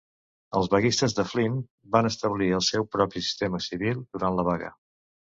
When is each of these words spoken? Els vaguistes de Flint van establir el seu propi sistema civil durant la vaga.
Els 0.59 0.67
vaguistes 0.75 1.13
de 1.17 1.25
Flint 1.33 1.59
van 1.95 2.09
establir 2.09 2.47
el 2.59 2.63
seu 2.67 2.85
propi 2.95 3.21
sistema 3.25 3.61
civil 3.67 4.01
durant 4.17 4.41
la 4.41 4.47
vaga. 4.49 4.73